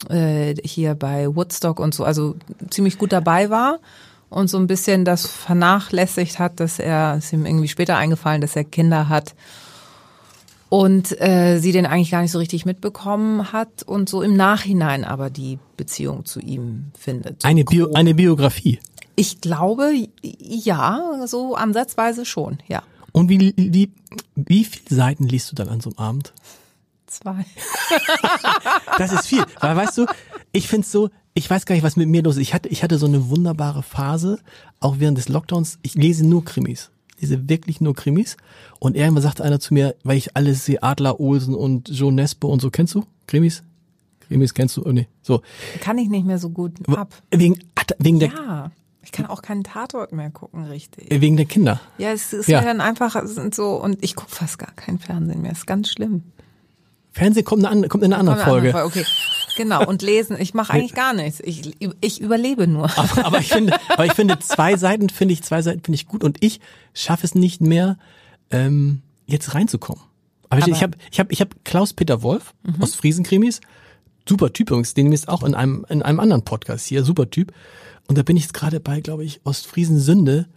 äh, 0.09 0.55
hier 0.63 0.95
bei 0.95 1.33
Woodstock 1.35 1.79
und 1.79 1.93
so, 1.93 2.03
also 2.03 2.35
ziemlich 2.69 2.97
gut 2.97 3.11
dabei 3.11 3.49
war 3.49 3.79
und 4.29 4.49
so 4.49 4.57
ein 4.57 4.67
bisschen 4.67 5.05
das 5.05 5.25
vernachlässigt 5.25 6.39
hat, 6.39 6.59
dass 6.59 6.79
er, 6.79 7.17
ist 7.17 7.33
ihm 7.33 7.45
irgendwie 7.45 7.67
später 7.67 7.97
eingefallen, 7.97 8.41
dass 8.41 8.55
er 8.55 8.63
Kinder 8.63 9.09
hat 9.09 9.35
und 10.69 11.19
äh, 11.21 11.59
sie 11.59 11.71
den 11.71 11.85
eigentlich 11.85 12.11
gar 12.11 12.21
nicht 12.21 12.31
so 12.31 12.39
richtig 12.39 12.65
mitbekommen 12.65 13.51
hat 13.53 13.83
und 13.83 14.09
so 14.09 14.21
im 14.21 14.35
Nachhinein 14.35 15.03
aber 15.05 15.29
die 15.29 15.59
Beziehung 15.77 16.25
zu 16.25 16.39
ihm 16.39 16.91
findet. 16.97 17.45
Eine, 17.45 17.63
Bio, 17.63 17.93
eine 17.93 18.13
Biografie. 18.13 18.79
Ich 19.15 19.41
glaube, 19.41 19.91
ja, 20.21 21.25
so 21.25 21.55
ansatzweise 21.55 22.25
schon, 22.25 22.59
ja. 22.67 22.83
Und 23.13 23.29
wie, 23.29 23.53
wie, 23.55 23.91
wie 24.35 24.63
viele 24.63 24.95
Seiten 24.95 25.27
liest 25.27 25.51
du 25.51 25.55
dann 25.55 25.69
an 25.69 25.79
so 25.79 25.89
einem 25.89 25.97
Abend? 25.97 26.33
Zwei. 27.07 27.45
Das 28.97 29.11
ist 29.13 29.27
viel. 29.27 29.43
Weil 29.61 29.75
weißt 29.75 29.97
du, 29.97 30.05
ich 30.51 30.67
find's 30.67 30.91
so, 30.91 31.09
ich 31.33 31.49
weiß 31.49 31.65
gar 31.65 31.75
nicht, 31.75 31.83
was 31.83 31.95
mit 31.95 32.07
mir 32.09 32.23
los 32.23 32.35
ist. 32.35 32.41
Ich 32.41 32.53
hatte, 32.53 32.69
ich 32.69 32.83
hatte 32.83 32.97
so 32.97 33.05
eine 33.05 33.29
wunderbare 33.29 33.83
Phase, 33.83 34.39
auch 34.79 34.95
während 34.99 35.17
des 35.17 35.29
Lockdowns. 35.29 35.79
Ich 35.83 35.95
lese 35.95 36.25
nur 36.25 36.43
Krimis. 36.45 36.91
Ich 37.15 37.21
lese 37.23 37.49
wirklich 37.49 37.81
nur 37.81 37.95
Krimis. 37.95 38.37
Und 38.79 38.95
irgendwann 38.95 39.23
sagte 39.23 39.43
einer 39.43 39.59
zu 39.59 39.73
mir, 39.73 39.95
weil 40.03 40.17
ich 40.17 40.35
alles 40.35 40.65
sehe, 40.65 40.83
Adler 40.83 41.19
Olsen 41.19 41.55
und 41.55 41.89
Joe 41.89 42.11
Nesbo 42.11 42.47
und 42.49 42.61
so. 42.61 42.69
Kennst 42.69 42.93
du 42.95 43.05
Krimis? 43.27 43.63
Krimis 44.27 44.53
kennst 44.53 44.75
du? 44.77 44.83
Oh, 44.85 44.91
nee. 44.91 45.07
So. 45.21 45.41
Kann 45.79 45.97
ich 45.97 46.09
nicht 46.09 46.25
mehr 46.25 46.37
so 46.39 46.49
gut 46.49 46.73
ab. 46.89 47.13
Wegen, 47.31 47.57
wegen 47.99 48.19
der, 48.19 48.29
Ja. 48.29 48.71
Ich 49.03 49.13
kann 49.13 49.25
auch 49.25 49.41
keinen 49.41 49.63
Tatort 49.63 50.11
mehr 50.11 50.29
gucken, 50.31 50.65
richtig. 50.65 51.07
wegen 51.09 51.37
der 51.37 51.45
Kinder. 51.45 51.79
Ja, 51.97 52.11
es 52.11 52.33
ist 52.33 52.49
Ja. 52.49 52.59
ja 52.59 52.65
dann 52.65 52.81
einfach 52.81 53.15
es 53.15 53.35
sind 53.35 53.55
so 53.55 53.81
und 53.81 54.03
ich 54.03 54.15
gucke 54.17 54.31
fast 54.35 54.59
gar 54.59 54.73
kein 54.75 54.99
Fernsehen 54.99 55.41
mehr. 55.41 55.53
ist 55.53 55.65
ganz 55.65 55.89
schlimm. 55.89 56.23
Fernsehen 57.17 57.43
kommt, 57.45 57.63
eine, 57.65 57.71
andere- 57.71 57.89
kommt 57.89 58.03
in 58.03 58.13
einer 58.13 58.19
anderen 58.19 58.39
Kommen 58.39 58.63
wir 58.63 58.71
Folge. 58.71 58.99
Okay. 59.01 59.05
Genau, 59.57 59.85
und 59.87 60.03
lesen. 60.03 60.37
Ich 60.39 60.53
mache 60.53 60.73
eigentlich 60.73 60.93
gar 60.93 61.13
nichts. 61.13 61.39
Ich, 61.43 61.71
ich 61.99 62.21
überlebe 62.21 62.67
nur. 62.67 62.85
Aber, 62.97 63.25
aber 63.25 63.39
ich 63.39 63.47
finde, 63.49 63.75
aber 63.89 64.05
ich 64.05 64.13
finde 64.13 64.37
zwei 64.39 64.77
Seiten 64.77 65.09
finde 65.09 65.33
ich 65.33 65.41
zwei 65.41 65.61
Seiten 65.63 65.81
finde 65.83 65.95
ich 65.95 66.05
gut 66.07 66.23
und 66.23 66.37
ich 66.43 66.59
schaffe 66.93 67.25
es 67.25 67.33
nicht 67.33 67.59
mehr 67.59 67.97
ähm, 68.51 69.01
jetzt 69.25 69.55
reinzukommen. 69.55 70.03
Aber, 70.49 70.59
ich- 70.59 70.65
Aber- 70.65 70.73
ich 70.75 70.83
habe 70.83 70.97
ich 71.11 71.19
habe 71.19 71.33
ich 71.33 71.41
habe 71.41 71.49
Klaus 71.63 71.93
Peter 71.93 72.21
Wolf 72.21 72.53
aus 72.79 72.93
Friesenkrimis, 72.93 73.61
super 74.29 74.53
Typ 74.53 74.69
übrigens, 74.69 74.93
den 74.93 75.11
ist 75.11 75.27
auch 75.27 75.41
in 75.43 75.55
einem 75.55 75.85
in 75.89 76.03
einem 76.03 76.19
anderen 76.19 76.43
Podcast 76.45 76.85
hier, 76.85 77.03
super 77.03 77.29
Typ. 77.31 77.51
Und 78.07 78.17
da 78.17 78.21
bin 78.23 78.37
ich 78.37 78.43
jetzt 78.43 78.53
gerade 78.53 78.79
bei, 78.79 79.01
glaube 79.01 79.25
ich, 79.25 79.41
Ostfriesen 79.43 79.99
Sünde 79.99 80.47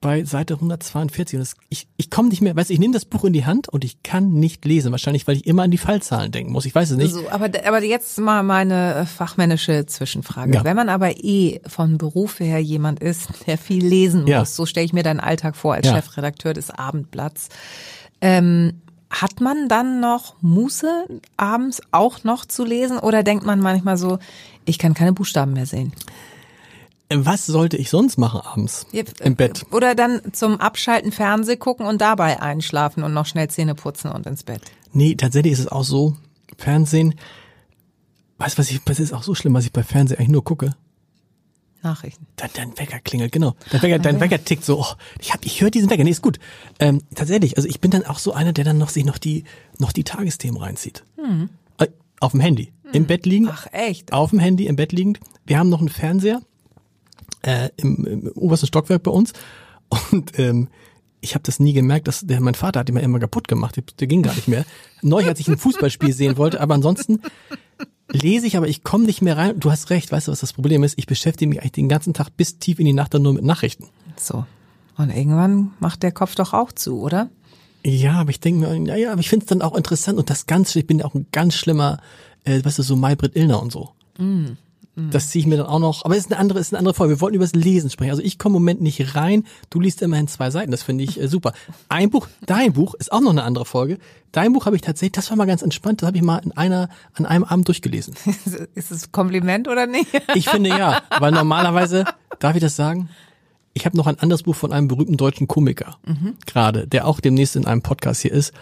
bei 0.00 0.24
Seite 0.24 0.54
142 0.54 1.36
und 1.36 1.40
das, 1.40 1.54
ich 1.70 1.88
ich 1.96 2.10
komme 2.10 2.28
nicht 2.28 2.42
mehr, 2.42 2.54
weißt 2.54 2.68
du, 2.70 2.74
ich 2.74 2.78
nehme 2.78 2.92
das 2.92 3.04
Buch 3.06 3.24
in 3.24 3.32
die 3.32 3.46
Hand 3.46 3.68
und 3.68 3.82
ich 3.84 4.02
kann 4.02 4.34
nicht 4.34 4.64
lesen, 4.64 4.92
wahrscheinlich 4.92 5.26
weil 5.26 5.36
ich 5.36 5.46
immer 5.46 5.62
an 5.62 5.70
die 5.70 5.78
Fallzahlen 5.78 6.30
denken 6.32 6.52
muss. 6.52 6.66
Ich 6.66 6.74
weiß 6.74 6.90
es 6.90 6.96
nicht. 6.96 7.12
So, 7.12 7.28
aber, 7.30 7.48
aber 7.66 7.82
jetzt 7.82 8.18
mal 8.18 8.42
meine 8.42 8.94
äh, 8.94 9.06
fachmännische 9.06 9.86
Zwischenfrage. 9.86 10.54
Ja. 10.54 10.64
Wenn 10.64 10.76
man 10.76 10.88
aber 10.90 11.16
eh 11.24 11.60
von 11.66 11.96
Beruf 11.98 12.40
her 12.40 12.58
jemand 12.60 13.00
ist, 13.00 13.28
der 13.46 13.58
viel 13.58 13.84
lesen 13.84 14.22
muss, 14.22 14.30
Ja. 14.30 14.44
so 14.44 14.66
stelle 14.66 14.84
ich 14.86 14.92
mir 14.92 15.02
deinen 15.02 15.20
Alltag 15.20 15.56
vor 15.56 15.74
als 15.74 15.86
Ja. 15.86 15.94
Chefredakteur 15.96 16.52
des 16.52 16.70
Abendblatts, 16.70 17.48
ähm, 18.20 18.74
hat 19.08 19.40
man 19.40 19.68
dann 19.68 20.00
noch 20.00 20.34
Muße, 20.42 21.06
abends 21.36 21.80
auch 21.92 22.24
noch 22.24 22.44
zu 22.44 22.64
lesen? 22.64 22.98
Oder 22.98 23.22
denkt 23.22 23.46
man 23.46 23.60
manchmal 23.60 23.96
so, 23.96 24.18
ich 24.64 24.78
kann 24.78 24.94
keine 24.94 25.12
Buchstaben 25.12 25.52
mehr 25.52 25.64
sehen? 25.66 25.92
Was 27.08 27.46
sollte 27.46 27.76
ich 27.76 27.90
sonst 27.90 28.18
machen 28.18 28.40
abends 28.40 28.86
im 29.20 29.36
Bett? 29.36 29.64
Oder 29.70 29.94
dann 29.94 30.20
zum 30.32 30.60
Abschalten 30.60 31.12
Fernseh 31.12 31.56
gucken 31.56 31.86
und 31.86 32.00
dabei 32.00 32.40
einschlafen 32.42 33.04
und 33.04 33.14
noch 33.14 33.26
schnell 33.26 33.48
Zähne 33.48 33.74
putzen 33.76 34.10
und 34.10 34.26
ins 34.26 34.42
Bett. 34.42 34.62
Nee, 34.92 35.14
tatsächlich 35.14 35.52
ist 35.52 35.60
es 35.60 35.68
auch 35.68 35.84
so, 35.84 36.16
Fernsehen, 36.58 37.14
weißt 38.38 38.56
du, 38.56 38.58
was 38.58 38.70
ich, 38.70 38.82
das 38.84 38.98
ist 38.98 39.12
auch 39.12 39.22
so 39.22 39.34
schlimm, 39.34 39.54
was 39.54 39.64
ich 39.64 39.72
bei 39.72 39.82
Fernsehen 39.82 40.18
eigentlich 40.18 40.30
nur 40.30 40.44
gucke. 40.44 40.74
Nachrichten. 41.82 42.26
Dein, 42.34 42.50
dein 42.54 42.78
Wecker 42.78 42.98
klingelt, 42.98 43.30
genau. 43.30 43.54
Dein 43.70 43.82
Wecker, 43.82 43.98
dein 44.00 44.20
Wecker 44.20 44.42
tickt 44.42 44.64
so, 44.64 44.80
oh, 44.80 44.94
ich 45.20 45.32
hab, 45.32 45.44
ich 45.46 45.60
höre 45.60 45.70
diesen 45.70 45.88
Wecker, 45.90 46.02
nee, 46.02 46.10
ist 46.10 46.22
gut. 46.22 46.40
Ähm, 46.80 47.02
tatsächlich, 47.14 47.56
also 47.56 47.68
ich 47.68 47.80
bin 47.80 47.92
dann 47.92 48.04
auch 48.04 48.18
so 48.18 48.32
einer, 48.32 48.52
der 48.52 48.64
dann 48.64 48.78
noch 48.78 48.88
sich 48.88 49.04
noch 49.04 49.18
die, 49.18 49.44
noch 49.78 49.92
die 49.92 50.02
Tagesthemen 50.02 50.60
reinzieht. 50.60 51.04
Äh, 51.78 51.86
Auf 52.18 52.32
dem 52.32 52.40
Handy. 52.40 52.72
Im 52.92 53.06
Bett 53.06 53.26
liegend. 53.26 53.50
Ach, 53.52 53.66
echt? 53.72 54.12
Auf 54.12 54.30
dem 54.30 54.38
Handy, 54.40 54.66
im 54.66 54.74
Bett 54.76 54.92
liegend. 54.92 55.20
Wir 55.44 55.58
haben 55.58 55.68
noch 55.68 55.80
einen 55.80 55.88
Fernseher, 55.88 56.40
äh, 57.46 57.70
im, 57.76 58.04
im 58.04 58.28
obersten 58.34 58.66
Stockwerk 58.66 59.02
bei 59.02 59.10
uns. 59.10 59.32
Und 60.10 60.38
ähm, 60.38 60.68
ich 61.20 61.34
habe 61.34 61.42
das 61.44 61.60
nie 61.60 61.72
gemerkt, 61.72 62.08
dass 62.08 62.26
der 62.26 62.40
mein 62.40 62.54
Vater 62.54 62.80
hat 62.80 62.88
ihn 62.88 62.94
mal 62.94 63.02
immer 63.02 63.18
kaputt 63.18 63.48
gemacht. 63.48 63.76
Der, 63.76 63.84
der 63.98 64.06
ging 64.06 64.22
gar 64.22 64.34
nicht 64.34 64.48
mehr. 64.48 64.64
Neu, 65.02 65.24
als 65.24 65.40
ich 65.40 65.48
ein 65.48 65.58
Fußballspiel 65.58 66.12
sehen 66.12 66.36
wollte, 66.36 66.60
aber 66.60 66.74
ansonsten 66.74 67.20
lese 68.10 68.46
ich, 68.46 68.56
aber 68.56 68.68
ich 68.68 68.84
komme 68.84 69.06
nicht 69.06 69.22
mehr 69.22 69.36
rein. 69.36 69.58
Du 69.58 69.70
hast 69.70 69.90
recht, 69.90 70.12
weißt 70.12 70.28
du, 70.28 70.32
was 70.32 70.40
das 70.40 70.52
Problem 70.52 70.82
ist? 70.82 70.98
Ich 70.98 71.06
beschäftige 71.06 71.48
mich 71.48 71.60
eigentlich 71.60 71.72
den 71.72 71.88
ganzen 71.88 72.14
Tag 72.14 72.36
bis 72.36 72.58
tief 72.58 72.78
in 72.78 72.86
die 72.86 72.92
Nacht 72.92 73.14
dann 73.14 73.22
nur 73.22 73.32
mit 73.32 73.44
Nachrichten. 73.44 73.88
So. 74.16 74.44
Und 74.96 75.10
irgendwann 75.10 75.72
macht 75.78 76.02
der 76.02 76.12
Kopf 76.12 76.34
doch 76.34 76.52
auch 76.52 76.72
zu, 76.72 77.00
oder? 77.00 77.28
Ja, 77.84 78.14
aber 78.14 78.30
ich 78.30 78.40
denke 78.40 78.66
mir, 78.66 78.76
ja, 78.88 78.96
ja, 78.96 79.12
aber 79.12 79.20
ich 79.20 79.28
finde 79.28 79.44
es 79.44 79.48
dann 79.48 79.62
auch 79.62 79.76
interessant 79.76 80.18
und 80.18 80.30
das 80.30 80.46
ganz, 80.46 80.74
ich 80.74 80.86
bin 80.86 80.98
ja 80.98 81.04
auch 81.04 81.14
ein 81.14 81.26
ganz 81.30 81.54
schlimmer, 81.54 81.98
äh, 82.44 82.64
weißt 82.64 82.78
du, 82.78 82.82
so 82.82 82.96
Maybrit 82.96 83.36
Illner 83.36 83.62
und 83.62 83.70
so. 83.70 83.90
Das 84.96 85.28
ziehe 85.28 85.40
ich 85.40 85.46
mir 85.46 85.58
dann 85.58 85.66
auch 85.66 85.78
noch, 85.78 86.06
aber 86.06 86.16
es 86.16 86.24
ist 86.24 86.32
eine 86.32 86.40
andere, 86.40 86.58
es 86.58 86.68
ist 86.68 86.72
eine 86.72 86.78
andere 86.78 86.94
Folge. 86.94 87.16
Wir 87.16 87.20
wollten 87.20 87.36
über 87.36 87.44
das 87.44 87.54
Lesen 87.54 87.90
sprechen. 87.90 88.12
Also 88.12 88.22
ich 88.22 88.38
komme 88.38 88.56
im 88.56 88.62
Moment 88.62 88.80
nicht 88.80 89.14
rein. 89.14 89.44
Du 89.68 89.78
liest 89.78 90.00
immerhin 90.00 90.26
zwei 90.26 90.50
Seiten. 90.50 90.70
Das 90.70 90.82
finde 90.82 91.04
ich 91.04 91.20
äh, 91.20 91.28
super. 91.28 91.52
Ein 91.90 92.08
Buch, 92.08 92.28
dein 92.46 92.72
Buch 92.72 92.94
ist 92.94 93.12
auch 93.12 93.20
noch 93.20 93.30
eine 93.30 93.42
andere 93.42 93.66
Folge. 93.66 93.98
Dein 94.32 94.54
Buch 94.54 94.64
habe 94.64 94.74
ich 94.74 94.80
tatsächlich, 94.80 95.12
das 95.12 95.28
war 95.28 95.36
mal 95.36 95.46
ganz 95.46 95.60
entspannt. 95.60 96.00
Das 96.00 96.06
habe 96.06 96.16
ich 96.16 96.22
mal 96.22 96.38
in 96.38 96.52
einer, 96.52 96.88
an 97.12 97.26
einem 97.26 97.44
Abend 97.44 97.68
durchgelesen. 97.68 98.14
Ist 98.74 98.90
es 98.90 99.12
Kompliment 99.12 99.68
oder 99.68 99.86
nicht? 99.86 100.08
Ich 100.34 100.48
finde 100.48 100.70
ja, 100.70 101.02
weil 101.18 101.30
normalerweise, 101.32 102.04
darf 102.38 102.54
ich 102.56 102.62
das 102.62 102.74
sagen? 102.74 103.10
Ich 103.74 103.84
habe 103.84 103.98
noch 103.98 104.06
ein 104.06 104.18
anderes 104.18 104.44
Buch 104.44 104.56
von 104.56 104.72
einem 104.72 104.88
berühmten 104.88 105.18
deutschen 105.18 105.46
Komiker 105.46 105.98
gerade, 106.46 106.86
der 106.88 107.06
auch 107.06 107.20
demnächst 107.20 107.56
in 107.56 107.66
einem 107.66 107.82
Podcast 107.82 108.22
hier 108.22 108.32
ist. 108.32 108.54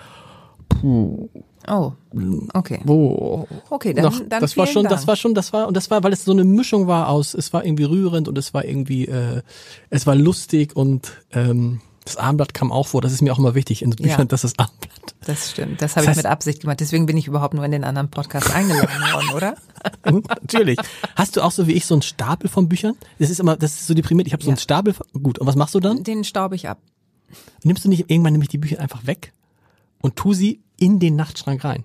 Oh, 1.68 1.92
okay. 2.52 2.80
Wo 2.84 3.46
Okay, 3.70 3.94
dann, 3.94 4.04
noch, 4.04 4.20
dann 4.28 4.40
das 4.40 4.56
war 4.56 4.66
schon, 4.66 4.84
Dank. 4.84 4.94
das 4.94 5.06
war 5.06 5.16
schon, 5.16 5.34
das 5.34 5.52
war 5.52 5.66
und 5.68 5.76
das 5.76 5.90
war, 5.90 6.02
weil 6.02 6.12
es 6.12 6.24
so 6.24 6.32
eine 6.32 6.44
Mischung 6.44 6.86
war 6.86 7.08
aus, 7.08 7.34
es 7.34 7.52
war 7.52 7.64
irgendwie 7.64 7.84
rührend 7.84 8.28
und 8.28 8.36
es 8.38 8.52
war 8.54 8.64
irgendwie, 8.64 9.06
äh, 9.06 9.42
es 9.90 10.06
war 10.06 10.14
lustig 10.14 10.76
und 10.76 11.12
ähm, 11.32 11.80
das 12.04 12.18
Abendblatt 12.18 12.52
kam 12.52 12.70
auch 12.70 12.86
vor. 12.86 13.00
Das 13.00 13.12
ist 13.12 13.22
mir 13.22 13.32
auch 13.32 13.38
immer 13.38 13.54
wichtig 13.54 13.80
in 13.80 13.88
Büchern, 13.90 14.18
Ja. 14.20 14.24
dass 14.26 14.42
das 14.42 14.58
Abendblatt. 14.58 15.14
Das 15.24 15.52
stimmt. 15.52 15.80
Das 15.80 15.96
habe 15.96 16.04
Das 16.04 16.18
ich 16.18 16.22
mit 16.22 16.30
Absicht 16.30 16.60
gemacht. 16.60 16.78
Deswegen 16.80 17.06
bin 17.06 17.16
ich 17.16 17.26
überhaupt 17.26 17.54
nur 17.54 17.64
in 17.64 17.70
den 17.70 17.82
anderen 17.82 18.10
Podcast 18.10 18.54
eingeladen 18.54 18.90
worden, 19.14 19.30
oder? 19.34 19.54
Natürlich. 20.04 20.78
Hast 21.16 21.36
du 21.36 21.40
auch 21.40 21.50
so 21.50 21.66
wie 21.66 21.72
ich 21.72 21.86
so 21.86 21.94
einen 21.94 22.02
Stapel 22.02 22.50
von 22.50 22.68
Büchern? 22.68 22.94
Das 23.18 23.30
ist 23.30 23.40
immer, 23.40 23.56
das 23.56 23.72
ist 23.72 23.86
so 23.86 23.94
deprimiert. 23.94 24.26
Ich 24.26 24.34
habe 24.34 24.42
so 24.42 24.50
Ja. 24.50 24.52
einen 24.52 24.58
Stapel. 24.60 24.92
von- 24.92 25.06
Gut. 25.22 25.38
Und 25.38 25.46
was 25.46 25.56
machst 25.56 25.74
du 25.74 25.80
dann? 25.80 26.04
Den 26.04 26.24
staube 26.24 26.56
ich 26.56 26.68
ab. 26.68 26.78
Nimmst 27.62 27.86
du 27.86 27.88
nicht 27.88 28.10
irgendwann 28.10 28.32
nämlich 28.34 28.50
die 28.50 28.58
Bücher 28.58 28.80
einfach 28.80 29.06
weg 29.06 29.32
und 30.02 30.14
tu 30.16 30.34
sie 30.34 30.60
in 30.78 30.98
den 30.98 31.16
Nachtschrank 31.16 31.64
rein? 31.64 31.84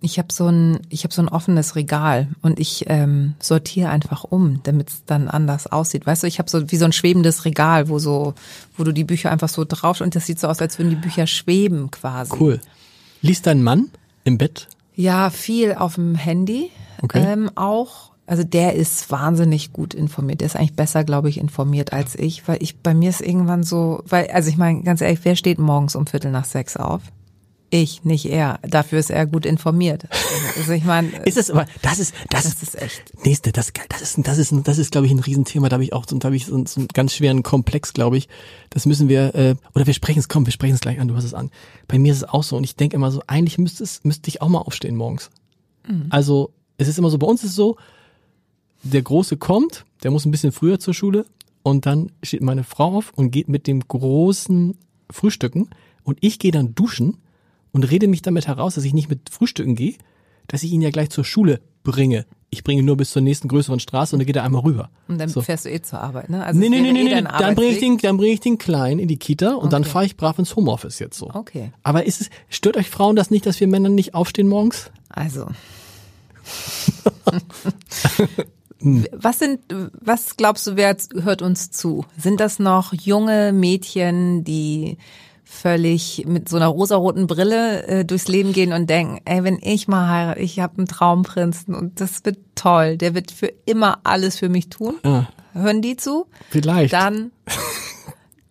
Ich 0.00 0.18
habe 0.18 0.32
so 0.32 0.48
ein, 0.48 0.80
ich 0.90 1.04
habe 1.04 1.14
so 1.14 1.22
ein 1.22 1.28
offenes 1.28 1.76
Regal 1.76 2.28
und 2.42 2.60
ich 2.60 2.84
ähm, 2.88 3.34
sortiere 3.38 3.88
einfach 3.88 4.24
um, 4.24 4.60
damit 4.62 4.90
es 4.90 5.04
dann 5.06 5.28
anders 5.28 5.66
aussieht. 5.66 6.06
Weißt 6.06 6.22
du, 6.22 6.26
ich 6.26 6.38
habe 6.38 6.50
so 6.50 6.70
wie 6.70 6.76
so 6.76 6.84
ein 6.84 6.92
schwebendes 6.92 7.46
Regal, 7.46 7.88
wo 7.88 7.98
so, 7.98 8.34
wo 8.76 8.84
du 8.84 8.92
die 8.92 9.04
Bücher 9.04 9.30
einfach 9.30 9.48
so 9.48 9.64
drauf 9.66 10.02
und 10.02 10.14
das 10.14 10.26
sieht 10.26 10.38
so 10.38 10.48
aus, 10.48 10.60
als 10.60 10.78
würden 10.78 10.90
die 10.90 10.96
Bücher 10.96 11.26
schweben 11.26 11.90
quasi. 11.90 12.34
Cool. 12.38 12.60
Liest 13.22 13.46
dein 13.46 13.62
Mann 13.62 13.88
im 14.24 14.36
Bett? 14.36 14.68
Ja, 14.94 15.30
viel 15.30 15.72
auf 15.72 15.94
dem 15.94 16.14
Handy. 16.14 16.70
Okay. 17.00 17.24
Ähm, 17.26 17.50
auch. 17.54 18.12
Also 18.26 18.44
der 18.44 18.74
ist 18.74 19.10
wahnsinnig 19.10 19.72
gut 19.72 19.94
informiert. 19.94 20.40
Der 20.40 20.46
ist 20.46 20.56
eigentlich 20.56 20.76
besser, 20.76 21.04
glaube 21.04 21.28
ich, 21.28 21.38
informiert 21.38 21.92
als 21.92 22.14
ich, 22.14 22.46
weil 22.48 22.62
ich 22.62 22.80
bei 22.80 22.94
mir 22.94 23.10
ist 23.10 23.20
irgendwann 23.20 23.62
so, 23.62 24.02
weil 24.06 24.28
also 24.28 24.48
ich 24.48 24.56
meine 24.56 24.82
ganz 24.82 25.00
ehrlich, 25.00 25.20
wer 25.22 25.36
steht 25.36 25.58
morgens 25.58 25.94
um 25.94 26.06
Viertel 26.06 26.30
nach 26.30 26.44
sechs 26.44 26.76
auf? 26.76 27.02
Ich, 27.76 28.04
nicht 28.04 28.26
er. 28.26 28.60
Dafür 28.62 29.00
ist 29.00 29.10
er 29.10 29.26
gut 29.26 29.44
informiert. 29.44 30.04
Also 30.56 30.72
ich 30.72 30.84
meine, 30.84 31.08
Ist 31.24 31.36
es 31.36 31.50
aber, 31.50 31.66
das 31.82 31.98
ist, 31.98 32.14
das, 32.30 32.44
das 32.44 32.62
ist 32.62 32.80
echt. 32.80 33.24
Nächste, 33.24 33.50
das, 33.50 33.72
das 33.88 34.00
ist, 34.00 34.18
das 34.28 34.38
ist, 34.38 34.52
das 34.62 34.78
ist, 34.78 34.92
glaube 34.92 35.08
ich, 35.08 35.12
ein 35.12 35.18
Riesenthema. 35.18 35.68
Da 35.68 35.74
habe 35.74 35.82
ich 35.82 35.92
auch, 35.92 36.04
so- 36.08 36.16
da 36.18 36.26
habe 36.26 36.36
ich 36.36 36.46
so, 36.46 36.54
einen- 36.54 36.66
so 36.66 36.78
einen 36.80 36.86
ganz 36.94 37.14
schweren 37.14 37.42
Komplex, 37.42 37.92
glaube 37.92 38.16
ich. 38.16 38.28
Das 38.70 38.86
müssen 38.86 39.08
wir, 39.08 39.34
äh, 39.34 39.56
oder 39.74 39.88
wir 39.88 39.94
sprechen 39.94 40.20
es, 40.20 40.28
komm, 40.28 40.46
wir 40.46 40.52
sprechen 40.52 40.74
es 40.74 40.80
gleich 40.80 41.00
an. 41.00 41.08
Du 41.08 41.16
hast 41.16 41.24
es 41.24 41.34
an. 41.34 41.50
Bei 41.88 41.98
mir 41.98 42.12
ist 42.12 42.18
es 42.18 42.24
auch 42.28 42.44
so 42.44 42.56
und 42.56 42.62
ich 42.62 42.76
denke 42.76 42.94
immer 42.94 43.10
so, 43.10 43.22
eigentlich 43.26 43.58
müsste 43.58 43.82
es, 43.82 44.04
müsste 44.04 44.28
ich 44.28 44.40
auch 44.40 44.48
mal 44.48 44.60
aufstehen 44.60 44.94
morgens. 44.96 45.30
Also 46.10 46.52
es 46.78 46.86
ist 46.86 46.98
immer 46.98 47.10
so, 47.10 47.18
bei 47.18 47.26
uns 47.26 47.42
ist 47.42 47.50
es 47.50 47.56
so, 47.56 47.76
der 48.84 49.02
Große 49.02 49.36
kommt, 49.36 49.84
der 50.04 50.12
muss 50.12 50.24
ein 50.26 50.30
bisschen 50.30 50.52
früher 50.52 50.78
zur 50.78 50.94
Schule 50.94 51.26
und 51.64 51.86
dann 51.86 52.12
steht 52.22 52.40
meine 52.42 52.62
Frau 52.62 52.96
auf 52.98 53.12
und 53.16 53.32
geht 53.32 53.48
mit 53.48 53.66
dem 53.66 53.80
großen 53.86 54.78
Frühstücken 55.10 55.70
und 56.04 56.18
ich 56.20 56.38
gehe 56.38 56.52
dann 56.52 56.74
duschen 56.76 57.16
und 57.74 57.84
rede 57.90 58.08
mich 58.08 58.22
damit 58.22 58.46
heraus, 58.46 58.76
dass 58.76 58.84
ich 58.84 58.94
nicht 58.94 59.10
mit 59.10 59.28
Frühstücken 59.28 59.74
gehe, 59.74 59.96
dass 60.46 60.62
ich 60.62 60.72
ihn 60.72 60.80
ja 60.80 60.88
gleich 60.90 61.10
zur 61.10 61.24
Schule 61.24 61.60
bringe. 61.82 62.24
Ich 62.50 62.62
bringe 62.64 62.80
ihn 62.80 62.84
nur 62.86 62.96
bis 62.96 63.10
zur 63.10 63.20
nächsten 63.20 63.48
größeren 63.48 63.80
Straße 63.80 64.14
und 64.14 64.20
dann 64.20 64.26
geht 64.26 64.36
er 64.36 64.44
einmal 64.44 64.62
rüber. 64.62 64.88
Und 65.08 65.18
dann 65.18 65.28
So. 65.28 65.42
fährst 65.42 65.64
du 65.64 65.70
eh 65.70 65.82
zur 65.82 66.00
Arbeit, 66.00 66.30
ne? 66.30 66.44
Also 66.44 66.58
Nee, 66.60 66.68
nee, 66.68 66.80
nee, 66.80 66.92
nee, 66.92 67.00
eh 67.10 67.20
nee. 67.20 67.28
Dann 67.38 67.54
bringe 67.56 67.72
ich 67.72 67.80
den, 67.80 67.98
dann 67.98 68.16
bringe 68.16 68.32
ich 68.32 68.40
den 68.40 68.56
Kleinen 68.58 69.00
in 69.00 69.08
die 69.08 69.16
Kita 69.18 69.54
und 69.54 69.72
dann 69.72 69.82
Okay. 69.82 69.90
fahre 69.90 70.04
ich 70.06 70.16
brav 70.16 70.38
ins 70.38 70.54
Homeoffice 70.54 70.98
jetzt 71.00 71.18
so. 71.18 71.28
Okay. 71.34 71.72
Aber 71.82 72.06
ist 72.06 72.20
es, 72.20 72.30
stört 72.48 72.76
euch 72.76 72.88
Frauen 72.88 73.16
das 73.16 73.30
nicht, 73.30 73.44
dass 73.44 73.58
wir 73.60 73.66
Männer 73.66 73.88
nicht 73.88 74.14
aufstehen 74.14 74.46
morgens? 74.48 74.90
Also. 75.08 75.46
Was 79.12 79.38
sind, 79.38 79.60
was 79.92 80.36
glaubst 80.36 80.66
du, 80.66 80.76
wer 80.76 80.94
hört 81.22 81.40
uns 81.40 81.70
zu? 81.70 82.04
Sind 82.18 82.38
das 82.40 82.58
noch 82.58 82.92
junge 82.92 83.52
Mädchen, 83.54 84.44
die 84.44 84.98
völlig 85.54 86.24
mit 86.26 86.48
so 86.48 86.56
einer 86.56 86.66
rosaroten 86.66 87.26
Brille 87.26 87.86
äh, 87.86 88.04
durchs 88.04 88.28
Leben 88.28 88.52
gehen 88.52 88.72
und 88.72 88.90
denken, 88.90 89.20
ey, 89.24 89.44
wenn 89.44 89.58
ich 89.62 89.88
mal 89.88 90.08
heirate, 90.08 90.40
ich 90.40 90.60
habe 90.60 90.78
einen 90.78 90.86
Traumprinzen 90.86 91.74
und 91.74 92.00
das 92.00 92.24
wird 92.24 92.38
toll, 92.54 92.96
der 92.96 93.14
wird 93.14 93.30
für 93.30 93.52
immer 93.64 93.98
alles 94.04 94.38
für 94.38 94.48
mich 94.48 94.68
tun? 94.68 94.96
Ja. 95.04 95.28
Hören 95.52 95.80
die 95.82 95.96
zu? 95.96 96.26
Vielleicht. 96.50 96.92
Dann 96.92 97.30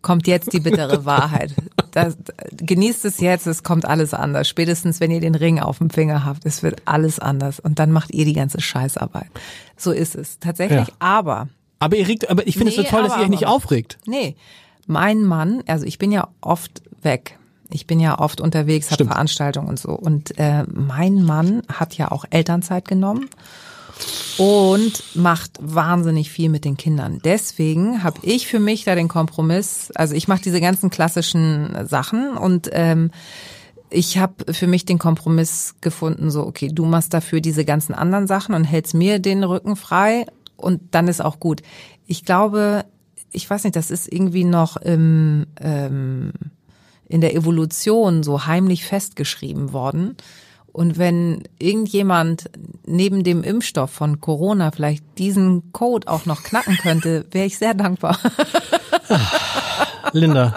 kommt 0.01 0.27
jetzt 0.27 0.53
die 0.53 0.59
bittere 0.59 1.05
Wahrheit. 1.05 1.53
Das, 1.91 2.17
genießt 2.51 3.05
es 3.05 3.19
jetzt, 3.19 3.45
es 3.45 3.63
kommt 3.63 3.85
alles 3.85 4.13
anders. 4.13 4.47
Spätestens, 4.47 4.99
wenn 4.99 5.11
ihr 5.11 5.19
den 5.19 5.35
Ring 5.35 5.59
auf 5.59 5.79
dem 5.79 5.89
Finger 5.89 6.25
habt, 6.25 6.45
es 6.45 6.63
wird 6.63 6.81
alles 6.85 7.19
anders. 7.19 7.59
Und 7.59 7.79
dann 7.79 7.91
macht 7.91 8.13
ihr 8.13 8.25
die 8.25 8.33
ganze 8.33 8.61
Scheißarbeit. 8.61 9.29
So 9.77 9.91
ist 9.91 10.15
es 10.15 10.39
tatsächlich. 10.39 10.87
Ja. 10.87 10.93
Aber 10.99 11.49
Aber 11.79 11.97
ihr 11.97 12.07
regt, 12.07 12.29
aber 12.29 12.47
ich 12.47 12.55
finde 12.55 12.71
es 12.71 12.77
Nee, 12.77 12.83
so 12.83 12.89
toll, 12.89 13.03
dass 13.03 13.11
aber, 13.11 13.21
ihr 13.21 13.25
euch 13.25 13.29
nicht 13.29 13.47
aufregt. 13.47 13.97
Nee, 14.05 14.35
mein 14.87 15.23
Mann, 15.23 15.63
also 15.67 15.85
ich 15.85 15.97
bin 15.97 16.11
ja 16.11 16.27
oft 16.41 16.81
weg. 17.01 17.37
Ich 17.69 17.87
bin 17.87 17.99
ja 17.99 18.19
oft 18.19 18.39
unterwegs, 18.39 18.91
habe. 18.91 19.05
Veranstaltungen 19.05 19.67
und 19.67 19.79
so. 19.79 19.91
Und 19.91 20.37
äh, 20.37 20.63
mein 20.71 21.23
Mann 21.23 21.63
hat 21.67 21.95
ja 21.97 22.11
auch 22.11 22.25
Elternzeit 22.29 22.87
genommen 22.87 23.29
und 24.37 25.03
macht 25.15 25.57
wahnsinnig 25.59 26.31
viel 26.31 26.49
mit 26.49 26.65
den 26.65 26.77
Kindern. 26.77 27.19
Deswegen 27.23 28.03
habe 28.03 28.19
ich 28.23 28.47
für 28.47 28.59
mich 28.59 28.83
da 28.83 28.95
den 28.95 29.07
Kompromiss, 29.07 29.91
also 29.95 30.13
ich 30.15 30.27
mache 30.27 30.41
diese 30.41 30.61
ganzen 30.61 30.89
klassischen 30.89 31.87
Sachen 31.87 32.37
und 32.37 32.69
ähm, 32.73 33.11
ich 33.89 34.17
habe 34.17 34.51
für 34.51 34.67
mich 34.67 34.85
den 34.85 34.97
Kompromiss 34.97 35.75
gefunden, 35.81 36.31
so, 36.31 36.45
okay, 36.45 36.69
du 36.71 36.85
machst 36.85 37.13
dafür 37.13 37.41
diese 37.41 37.63
ganzen 37.63 37.93
anderen 37.93 38.27
Sachen 38.27 38.55
und 38.55 38.63
hältst 38.63 38.95
mir 38.95 39.19
den 39.19 39.43
Rücken 39.43 39.75
frei 39.75 40.25
und 40.57 40.81
dann 40.91 41.07
ist 41.07 41.21
auch 41.21 41.39
gut. 41.39 41.61
Ich 42.07 42.25
glaube, 42.25 42.85
ich 43.33 43.49
weiß 43.49 43.63
nicht, 43.63 43.75
das 43.75 43.91
ist 43.91 44.11
irgendwie 44.11 44.43
noch 44.43 44.77
im, 44.77 45.47
ähm, 45.59 46.31
in 47.07 47.21
der 47.21 47.35
Evolution 47.35 48.23
so 48.23 48.45
heimlich 48.45 48.85
festgeschrieben 48.85 49.73
worden. 49.73 50.15
Und 50.71 50.97
wenn 50.97 51.43
irgendjemand 51.59 52.49
neben 52.85 53.23
dem 53.23 53.43
Impfstoff 53.43 53.91
von 53.91 54.19
Corona 54.19 54.71
vielleicht 54.71 55.03
diesen 55.19 55.71
Code 55.71 56.07
auch 56.07 56.25
noch 56.25 56.41
knacken 56.41 56.77
könnte, 56.77 57.25
wäre 57.31 57.45
ich 57.45 57.59
sehr 57.59 57.75
dankbar. 57.75 58.17
Linda, 60.13 60.55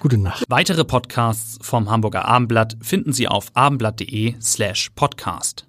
gute 0.00 0.18
Nacht. 0.18 0.44
Weitere 0.48 0.84
Podcasts 0.84 1.58
vom 1.62 1.90
Hamburger 1.90 2.26
Abendblatt 2.26 2.76
finden 2.82 3.14
Sie 3.14 3.26
auf 3.26 3.46
abendblatt.de 3.54 4.34
slash 4.40 4.90
podcast. 4.94 5.66